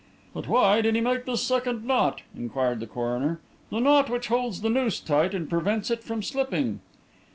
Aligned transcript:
"But 0.33 0.47
why 0.47 0.81
did 0.81 0.95
he 0.95 1.01
make 1.01 1.25
this 1.25 1.43
second 1.43 1.85
knot?" 1.85 2.23
inquired 2.35 2.79
the 2.79 2.87
coroner; 2.87 3.39
"the 3.69 3.79
knot 3.79 4.09
which 4.09 4.29
holds 4.29 4.61
the 4.61 4.69
noose 4.71 4.99
tight 4.99 5.35
and 5.35 5.47
prevents 5.47 5.91
it 5.91 6.03
from 6.03 6.23
slipping?" 6.23 6.79